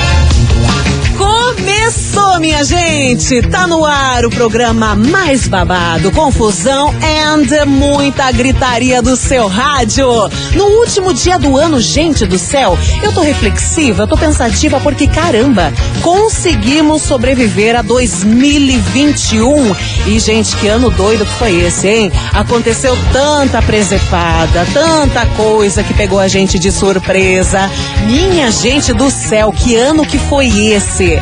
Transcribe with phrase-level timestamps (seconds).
[1.91, 3.41] Começou, minha gente!
[3.49, 10.07] Tá no ar o programa mais babado, confusão and muita gritaria do seu rádio.
[10.55, 15.05] No último dia do ano, gente do céu, eu tô reflexiva, eu tô pensativa porque
[15.05, 19.75] caramba, conseguimos sobreviver a 2021.
[20.07, 22.11] E gente, que ano doido que foi esse, hein?
[22.31, 27.69] Aconteceu tanta presepada, tanta coisa que pegou a gente de surpresa.
[28.05, 31.19] Minha gente do céu, que ano que foi esse?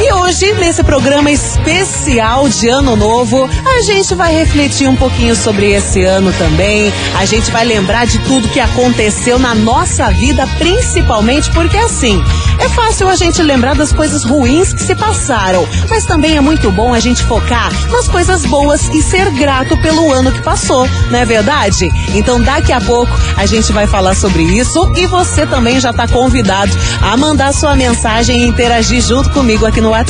[0.00, 5.72] E hoje, nesse programa especial de Ano Novo, a gente vai refletir um pouquinho sobre
[5.72, 6.92] esse ano também.
[7.18, 12.22] A gente vai lembrar de tudo que aconteceu na nossa vida, principalmente porque assim,
[12.58, 16.70] é fácil a gente lembrar das coisas ruins que se passaram, mas também é muito
[16.70, 21.18] bom a gente focar nas coisas boas e ser grato pelo ano que passou, não
[21.18, 21.90] é verdade?
[22.14, 26.06] Então daqui a pouco a gente vai falar sobre isso e você também já está
[26.06, 30.01] convidado a mandar sua mensagem e interagir junto comigo aqui no WhatsApp.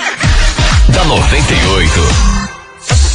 [0.92, 2.29] da 98.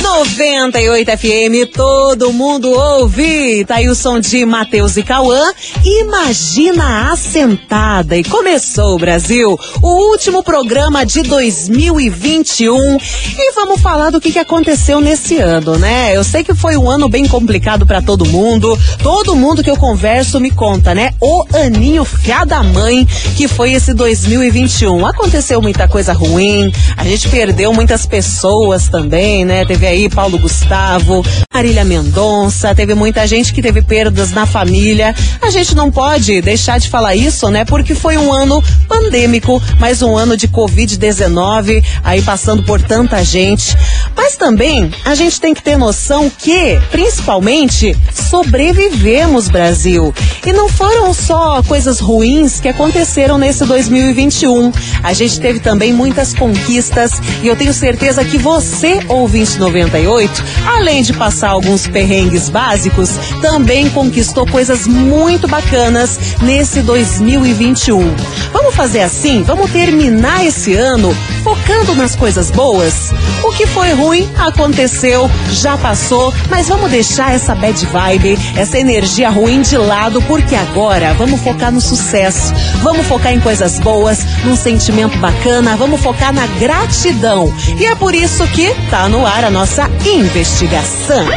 [0.06, 3.66] 98 FM, todo mundo ouve.
[3.66, 5.52] Tá aí o som de Matheus e Cauã.
[5.84, 8.16] Imagina a sentada.
[8.16, 12.98] E começou, Brasil, o último programa de 2021.
[12.98, 16.16] E vamos falar do que, que aconteceu nesse ano, né?
[16.16, 18.78] Eu sei que foi um ano bem complicado para todo mundo.
[19.02, 21.14] Todo mundo que eu converso me conta, né?
[21.20, 25.04] O aninho fiada mãe que foi esse 2021.
[25.08, 26.72] Aconteceu muita coisa ruim.
[26.96, 29.66] A gente perdeu muitas pessoas também, né?
[29.66, 31.24] Teve aí Paulo Gustavo,
[31.54, 35.16] Marília Mendonça, teve muita gente que teve perdas na família.
[35.42, 37.64] A gente não pode deixar de falar isso, né?
[37.64, 43.76] Porque foi um ano pandêmico, mais um ano de Covid-19, aí passando por tanta gente.
[44.16, 50.14] Mas também a gente tem que ter noção que, principalmente, sobrevivemos, Brasil.
[50.46, 54.72] E não foram só coisas ruins que aconteceram nesse 2021.
[55.02, 61.04] A gente teve também muitas conquistas e eu tenho certeza que você, ouvinte 98, além
[61.04, 68.16] de passar alguns perrengues básicos, também conquistou coisas muito bacanas nesse 2021.
[68.52, 69.44] Vamos fazer assim?
[69.44, 73.12] Vamos terminar esse ano focando nas coisas boas?
[73.44, 79.30] O que foi ruim aconteceu, já passou, mas vamos deixar essa bad vibe, essa energia
[79.30, 84.56] ruim de lado, porque agora vamos focar no sucesso, vamos focar em coisas boas, num
[84.56, 87.54] sentimento bacana, vamos focar na gratidão.
[87.78, 89.75] E é por isso que tá no ar a nossa
[90.06, 91.28] investigação.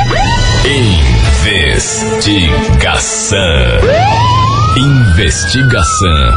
[1.44, 3.38] Investigação.
[4.76, 6.30] Investigação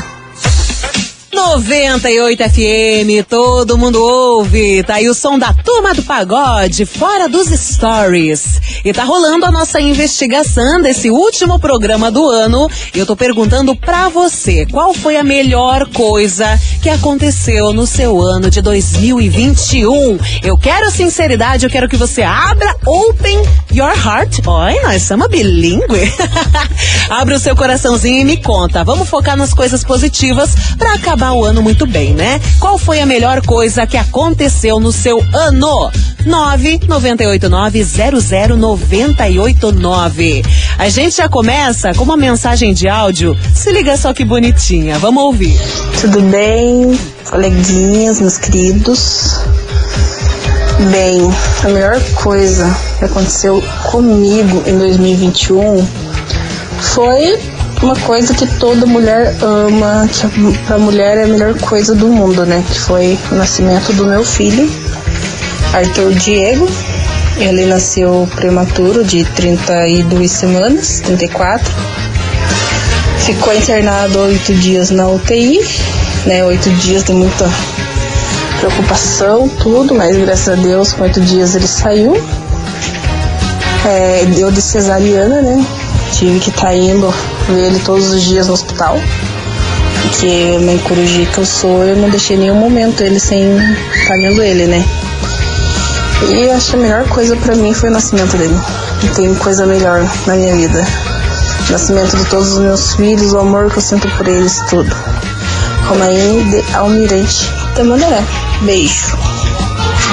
[1.32, 4.82] 98 FM, todo mundo ouve.
[4.84, 8.60] Tá aí o som da turma do pagode, fora dos stories.
[8.84, 12.68] E tá rolando a nossa investigação desse último programa do ano.
[12.94, 18.20] E eu tô perguntando pra você, qual foi a melhor coisa que aconteceu no seu
[18.20, 20.18] ano de 2021?
[20.42, 23.42] Eu quero sinceridade, eu quero que você abra open
[23.72, 24.40] your heart.
[24.46, 26.12] Oi, nós somos bilíngue.
[27.08, 28.82] Abra o seu coraçãozinho e me conta.
[28.82, 32.40] Vamos focar nas coisas positivas para acabar o ano muito bem, né?
[32.58, 35.90] Qual foi a melhor coisa que aconteceu no seu ano?
[38.76, 40.44] 998900989.
[40.78, 43.36] A gente já começa com uma mensagem de áudio.
[43.54, 44.98] Se liga só que bonitinha.
[44.98, 45.58] Vamos ouvir.
[46.00, 46.98] Tudo bem,
[47.28, 49.40] coleguinhas, meus queridos?
[50.90, 51.32] Bem,
[51.62, 55.86] a melhor coisa que aconteceu comigo em 2021
[56.80, 57.38] foi
[57.82, 62.44] uma coisa que toda mulher ama, que pra mulher é a melhor coisa do mundo,
[62.44, 62.64] né?
[62.68, 64.68] Que foi o nascimento do meu filho,
[65.72, 66.68] Arthur Diego.
[67.36, 71.74] Ele nasceu prematuro de 32 semanas, 34.
[73.18, 75.58] Ficou internado oito dias na UTI,
[76.26, 76.44] né?
[76.44, 77.50] Oito dias de muita
[78.60, 82.14] preocupação, tudo, mas graças a Deus, com oito dias ele saiu.
[83.84, 85.66] É, deu de cesariana, né?
[86.12, 87.12] Tive que estar tá indo
[87.48, 88.96] ver ele todos os dias no hospital.
[90.02, 94.14] Porque mãe coruja que eu sou, eu não deixei nenhum momento ele sem estar tá
[94.14, 94.84] vendo ele, né?
[96.22, 98.58] E acho que a melhor coisa para mim foi o nascimento dele.
[99.02, 100.84] Não tem coisa melhor na minha vida.
[101.68, 104.90] O nascimento de todos os meus filhos, o amor que eu sinto por eles, tudo.
[105.88, 108.22] Romaine de Almirante Tamandaré.
[108.62, 109.33] Beijo.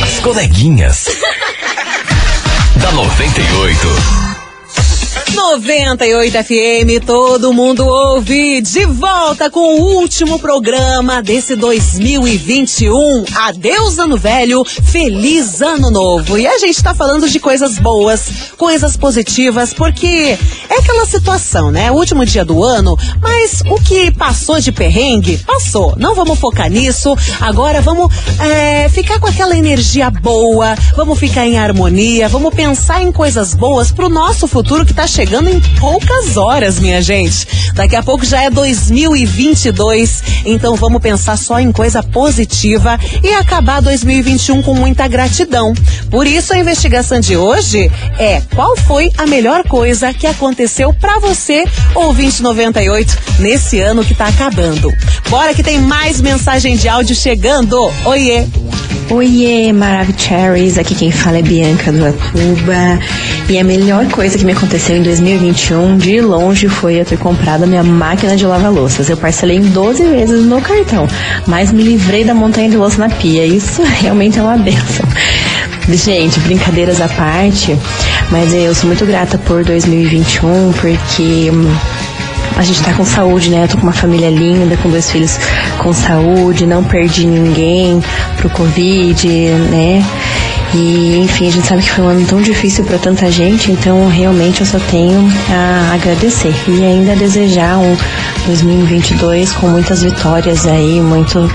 [0.02, 1.06] As coleguinhas
[2.76, 4.29] da 98.
[5.40, 8.60] 98 FM, todo mundo ouve.
[8.60, 13.24] De volta com o último programa desse 2021.
[13.34, 16.36] Adeus, ano velho, feliz ano novo.
[16.36, 20.38] E a gente tá falando de coisas boas, coisas positivas, porque
[20.68, 21.90] é aquela situação, né?
[21.90, 25.94] O último dia do ano, mas o que passou de perrengue, passou.
[25.96, 27.16] Não vamos focar nisso.
[27.40, 33.10] Agora vamos é, ficar com aquela energia boa, vamos ficar em harmonia, vamos pensar em
[33.10, 37.46] coisas boas pro nosso futuro que tá chegando chegando em poucas horas, minha gente.
[37.72, 43.80] Daqui a pouco já é 2022, então vamos pensar só em coisa positiva e acabar
[43.80, 45.72] 2021 com muita gratidão.
[46.10, 47.88] Por isso a investigação de hoje
[48.18, 54.16] é qual foi a melhor coisa que aconteceu para você, ouvinte 98, nesse ano que
[54.16, 54.92] tá acabando.
[55.28, 57.78] Bora que tem mais mensagem de áudio chegando.
[58.04, 58.48] Oiê!
[59.10, 63.00] Oiê, Maravicheries, aqui quem fala é Bianca do Atuba.
[63.48, 67.64] E a melhor coisa que me aconteceu em 2021, de longe, foi eu ter comprado
[67.64, 69.10] a minha máquina de lavar louças.
[69.10, 71.08] Eu parcelei em 12 vezes no cartão,
[71.44, 73.44] mas me livrei da montanha de louça na pia.
[73.44, 75.04] Isso realmente é uma benção.
[75.88, 77.76] Gente, brincadeiras à parte,
[78.30, 81.74] mas eu sou muito grata por 2021, porque hum,
[82.56, 83.64] a gente tá com saúde, né?
[83.64, 85.38] Eu tô com uma família linda, com dois filhos
[85.78, 88.02] com saúde, não perdi ninguém
[88.36, 90.04] pro Covid, né?
[90.74, 94.06] E, enfim, a gente sabe que foi um ano tão difícil para tanta gente, então
[94.08, 97.96] realmente eu só tenho a agradecer e ainda desejar um
[98.46, 101.50] 2022 com muitas vitórias aí, muito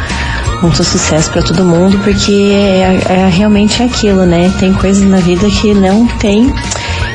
[0.62, 4.52] muito sucesso para todo mundo, porque é, é, realmente aquilo, né?
[4.60, 6.52] Tem coisas na vida que não tem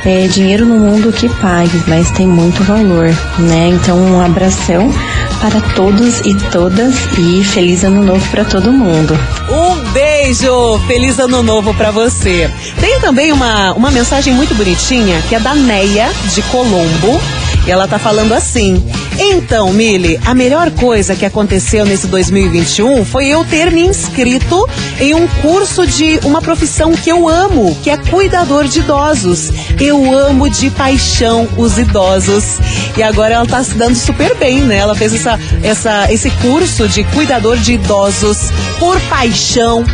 [0.04, 3.68] é, dinheiro no mundo que pague, mas tem muito valor, né?
[3.68, 4.92] Então um abração
[5.40, 9.18] para todos e todas e feliz ano novo para todo mundo.
[9.50, 12.50] Um beijo, feliz ano novo para você.
[12.78, 17.20] Tem também uma, uma mensagem muito bonitinha que é da Neia de Colombo.
[17.66, 18.82] E ela tá falando assim:
[19.22, 24.66] Então, Mili, a melhor coisa que aconteceu nesse 2021 foi eu ter me inscrito
[24.98, 29.50] em um curso de uma profissão que eu amo, que é cuidador de idosos.
[29.78, 32.58] Eu amo de paixão os idosos.
[32.96, 34.76] E agora ela tá se dando super bem, né?
[34.76, 39.84] Ela fez essa, essa, esse curso de cuidador de idosos por paixão.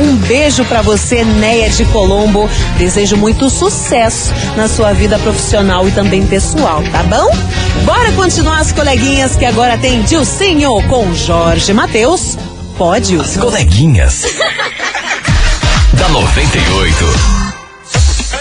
[0.00, 2.48] Um beijo para você, Neia de Colombo.
[2.78, 7.30] Desejo muito sucesso na sua vida profissional e também pessoal, tá bom?
[7.84, 12.36] Bora continuar as coleguinhas que agora tem Dilcinho com Jorge Matheus.
[12.76, 13.16] Pode.
[13.16, 14.22] As coleguinhas.
[15.94, 17.37] da 98.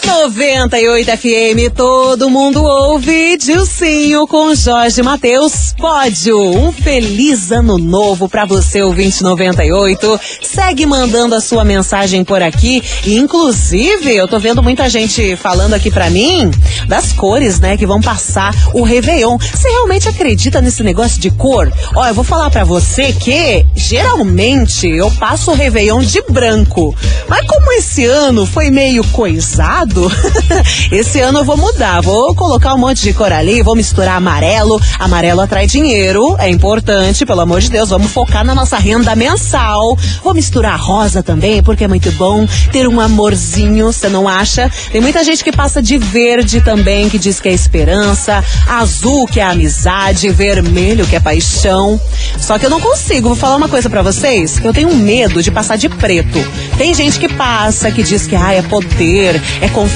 [0.08, 3.36] 98 FM, todo mundo ouve.
[3.36, 5.74] Dilcinho com Jorge Matheus.
[5.78, 6.40] Pódio.
[6.40, 10.20] Um feliz ano novo para você, o 2098.
[10.42, 12.82] Segue mandando a sua mensagem por aqui.
[13.06, 16.50] E, inclusive, eu tô vendo muita gente falando aqui para mim
[16.88, 19.38] das cores, né, que vão passar o Réveillon.
[19.38, 21.72] Você realmente acredita nesse negócio de cor?
[21.94, 26.96] Ó, eu vou falar para você que, geralmente, eu passo o Réveillon de branco.
[27.28, 29.97] Mas como esse ano foi meio coisado,
[30.92, 34.80] Esse ano eu vou mudar, vou colocar um monte de cor ali, vou misturar amarelo.
[35.00, 39.98] Amarelo atrai dinheiro, é importante, pelo amor de Deus, vamos focar na nossa renda mensal.
[40.24, 44.72] Vou misturar rosa também, porque é muito bom ter um amorzinho, você não acha?
[44.92, 49.40] Tem muita gente que passa de verde também, que diz que é esperança, azul que
[49.40, 52.00] é amizade, vermelho que é paixão.
[52.40, 55.52] Só que eu não consigo, vou falar uma coisa para vocês, eu tenho medo de
[55.52, 56.40] passar de preto.
[56.78, 59.87] Tem gente que passa, que diz que ah, é poder, é confiança,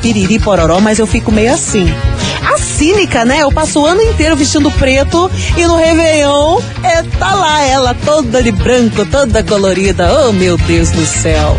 [0.00, 1.86] piriri pororó, mas eu fico meio assim.
[2.42, 3.40] A cínica, né?
[3.40, 8.42] Eu passo o ano inteiro vestindo preto e no Réveillon é, tá lá ela toda
[8.42, 10.28] de branco, toda colorida.
[10.28, 11.56] Oh, meu Deus do céu.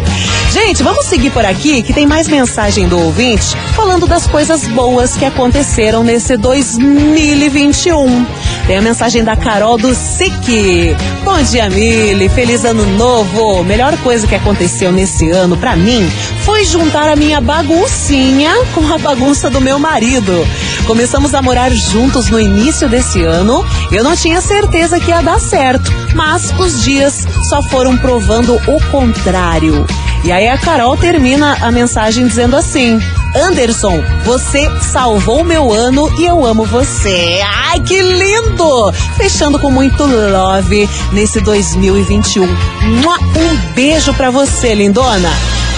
[0.61, 5.15] Gente, vamos seguir por aqui que tem mais mensagem do ouvinte falando das coisas boas
[5.15, 8.25] que aconteceram nesse 2021.
[8.67, 10.95] Tem a mensagem da Carol do SIC.
[11.23, 12.27] Bom dia, Mili.
[12.27, 13.63] Feliz ano novo.
[13.63, 16.07] Melhor coisa que aconteceu nesse ano para mim
[16.43, 20.45] foi juntar a minha baguncinha com a bagunça do meu marido.
[20.85, 23.65] Começamos a morar juntos no início desse ano.
[23.91, 28.91] Eu não tinha certeza que ia dar certo, mas os dias só foram provando o
[28.91, 29.87] contrário.
[30.23, 32.99] E aí a Carol termina a mensagem dizendo assim:
[33.35, 37.39] Anderson, você salvou meu ano e eu amo você.
[37.45, 38.91] Ai, que lindo!
[39.17, 42.43] Fechando com muito love nesse 2021.
[42.43, 45.31] Um beijo para você, lindona.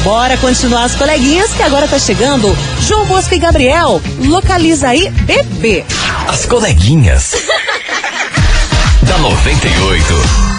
[0.04, 2.58] Bora continuar as coleguinhas que agora tá chegando.
[2.82, 5.86] João Bosco e Gabriel, localiza aí, bebê.
[6.28, 7.36] As coleguinhas.
[9.04, 10.50] da 98.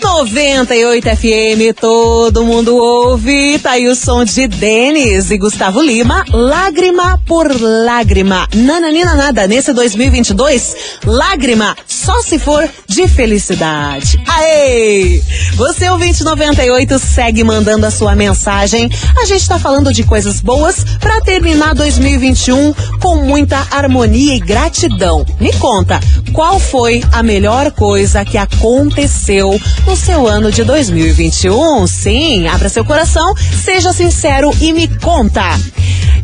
[0.00, 3.58] 98 FM, todo mundo ouve.
[3.58, 6.24] Tá aí o som de Denis e Gustavo Lima.
[6.30, 8.48] Lágrima por lágrima.
[8.54, 9.46] Nananina nada.
[9.46, 14.20] Nesse 2022, lágrima só se for de felicidade.
[14.26, 15.22] Aê!
[15.54, 18.90] Você, o 2098, segue mandando a sua mensagem.
[19.16, 25.24] A gente tá falando de coisas boas para terminar 2021 com muita harmonia e gratidão.
[25.38, 26.00] Me conta,
[26.32, 31.86] qual foi a melhor coisa que aconteceu no seu ano de 2021.
[31.86, 35.44] Sim, abra seu coração, seja sincero e me conta.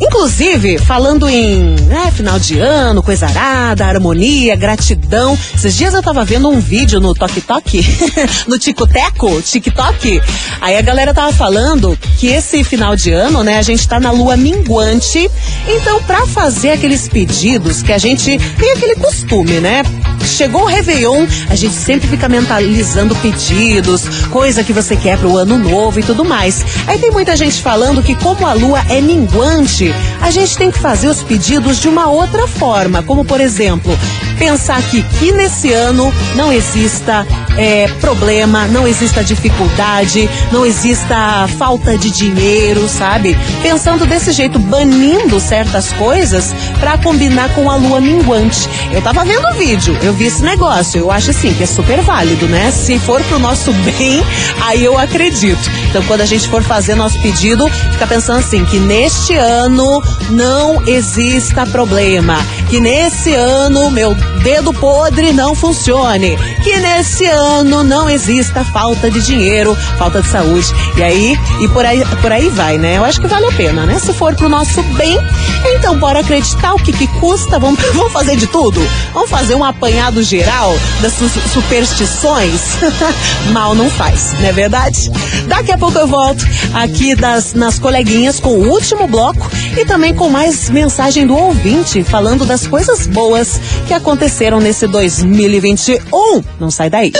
[0.00, 5.38] Inclusive, falando em né, final de ano, coisa arada, harmonia, gratidão.
[5.54, 7.84] Esses dias eu tava vendo um vídeo no Tok Tok,
[8.46, 10.20] no Ticoteco, TikTok.
[10.60, 14.10] Aí a galera tava falando que esse final de ano, né, a gente tá na
[14.10, 15.30] lua minguante.
[15.66, 19.82] Então, pra fazer aqueles pedidos que a gente tem aquele costume, né?
[20.24, 25.58] Chegou o Réveillon, a gente sempre fica mentalizando pedidos, coisa que você quer pro ano
[25.58, 26.64] novo e tudo mais.
[26.86, 30.78] Aí tem muita gente falando que como a lua é minguante, a gente tem que
[30.78, 33.96] fazer os pedidos de uma outra forma, como por exemplo,
[34.38, 37.26] pensar que, que nesse ano não exista
[37.56, 43.36] é, problema, não exista dificuldade, não exista falta de dinheiro, sabe?
[43.62, 48.68] Pensando desse jeito, banindo certas coisas para combinar com a lua minguante.
[48.92, 52.00] Eu tava vendo o vídeo, eu vi esse negócio, eu acho assim que é super
[52.02, 52.70] válido, né?
[52.70, 54.22] Se for pro nosso bem,
[54.62, 55.70] aí eu acredito.
[55.88, 60.86] Então, quando a gente for fazer nosso pedido, fica pensando assim, que neste ano não
[60.86, 62.38] exista problema,
[62.68, 69.20] que nesse ano meu dedo podre não funcione, que nesse ano não exista falta de
[69.20, 70.66] dinheiro, falta de saúde.
[70.96, 72.96] E aí, e por aí, por aí vai, né?
[72.96, 73.98] Eu acho que vale a pena, né?
[73.98, 75.18] Se for pro nosso bem,
[75.64, 78.80] então bora acreditar o que que custa, vamos, vamos fazer de tudo.
[79.12, 81.12] Vamos fazer um apanhado geral das
[81.52, 82.60] superstições.
[83.52, 85.10] Mal não faz, não é verdade?
[85.46, 90.14] Daqui a pouco eu volto aqui das, nas coleguinhas com o último bloco e também
[90.14, 96.00] com mais mensagem do ouvinte falando das das coisas boas que aconteceram nesse 2021.
[96.58, 97.12] Não sai daí.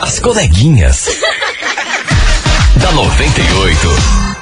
[0.00, 1.08] As coleguinhas.
[2.78, 4.33] da 98.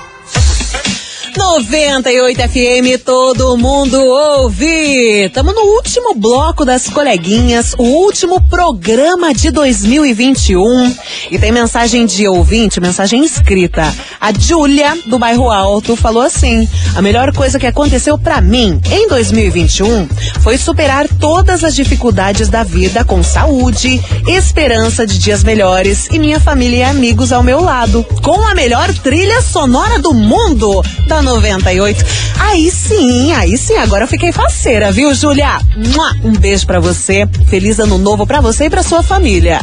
[1.42, 5.26] 98 FM, todo mundo ouve.
[5.26, 10.96] Estamos no último bloco das coleguinhas, o último programa de 2021.
[11.32, 13.92] E tem mensagem de ouvinte, mensagem escrita.
[14.20, 19.08] A Júlia, do bairro Alto, falou assim: a melhor coisa que aconteceu para mim em
[19.08, 20.08] 2021
[20.40, 26.38] foi superar todas as dificuldades da vida com saúde, esperança de dias melhores e minha
[26.38, 32.04] família e amigos ao meu lado, com a melhor trilha sonora do mundo da 98.
[32.38, 35.58] Aí sim, aí sim, agora eu fiquei faceira, viu, Júlia?
[36.22, 39.60] Um beijo para você, feliz ano novo para você e para sua família.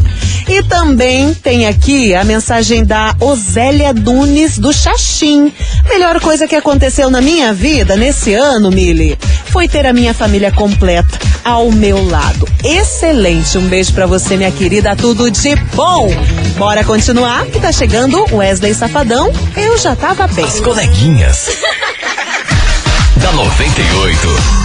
[0.48, 5.54] E também tem aqui a mensagem da Osélia Dunes do Xaxim.
[5.88, 10.52] Melhor coisa que aconteceu na minha vida nesse ano, Mili, foi ter a minha família
[10.52, 12.48] completa ao meu lado.
[12.64, 13.58] Excelente.
[13.58, 14.96] Um beijo para você, minha querida.
[14.96, 16.10] Tudo de bom.
[16.58, 19.32] Bora continuar que tá chegando Wesley Safadão.
[19.56, 20.46] Eu já tava bem.
[20.46, 21.50] As coleguinhas.
[23.18, 24.60] da 98.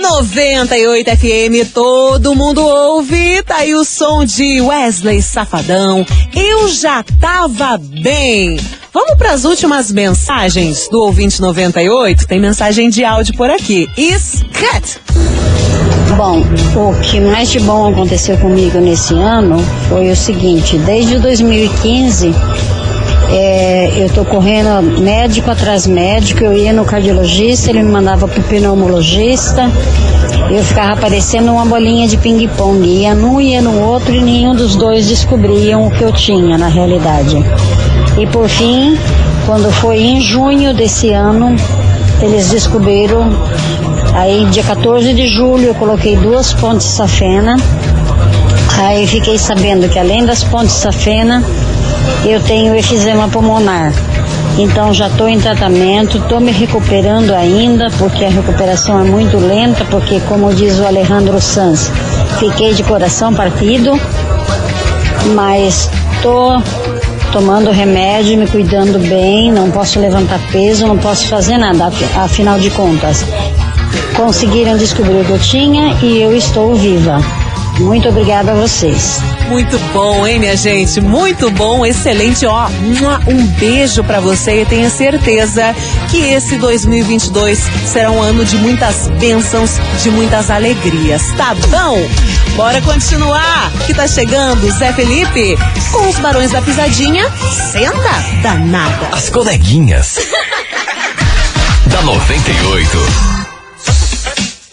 [0.00, 3.42] 98 FM, todo mundo ouve.
[3.42, 6.06] Tá aí o som de Wesley Safadão.
[6.34, 8.56] Eu já tava bem.
[8.92, 12.26] Vamos para as últimas mensagens do ouvinte 98?
[12.26, 13.86] Tem mensagem de áudio por aqui.
[13.96, 14.98] Scat.
[16.16, 22.34] Bom, o que mais de bom aconteceu comigo nesse ano foi o seguinte: desde 2015
[23.30, 28.42] é, eu tô correndo médico atrás médico, eu ia no cardiologista, ele me mandava pro
[28.42, 29.70] pneumologista,
[30.50, 34.74] eu ficava aparecendo uma bolinha de ping-pong, ia num, ia no outro e nenhum dos
[34.74, 37.36] dois descobriam o que eu tinha na realidade.
[38.18, 38.98] E por fim,
[39.46, 41.54] quando foi em junho desse ano,
[42.20, 43.30] eles descobriram,
[44.12, 47.56] aí dia 14 de julho eu coloquei duas pontes safena,
[48.76, 51.44] aí fiquei sabendo que além das pontes safena,
[52.24, 53.92] eu tenho efizema pulmonar.
[54.58, 59.84] Então já estou em tratamento, estou me recuperando ainda, porque a recuperação é muito lenta,
[59.86, 61.90] porque como diz o Alejandro Sanz,
[62.38, 63.98] fiquei de coração partido,
[65.34, 66.62] mas estou
[67.32, 72.70] tomando remédio, me cuidando bem, não posso levantar peso, não posso fazer nada, afinal de
[72.70, 73.24] contas.
[74.16, 77.20] Conseguiram descobrir o que eu tinha e eu estou viva.
[77.80, 79.20] Muito obrigada a vocês.
[79.48, 81.00] Muito bom, hein, minha gente?
[81.00, 82.44] Muito bom, excelente.
[82.46, 82.68] Ó,
[83.26, 85.74] um beijo para você e tenha certeza
[86.10, 91.98] que esse 2022 será um ano de muitas bênçãos, de muitas alegrias, tá bom?
[92.54, 95.56] Bora continuar, que tá chegando Zé Felipe
[95.90, 97.30] com os Barões da Pisadinha.
[97.72, 99.08] Senta danada.
[99.12, 100.16] As coleguinhas.
[101.86, 103.39] da 98.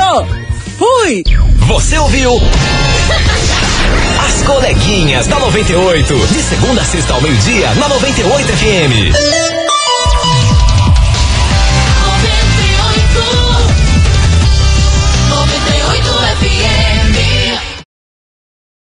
[0.79, 1.25] Fui!
[1.67, 2.41] Você ouviu?
[4.25, 6.15] As coleguinhas da 98.
[6.29, 9.54] De segunda a sexta ao meio-dia, na 98 FM.